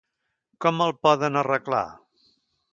[0.65, 1.85] Com el poden arreglar?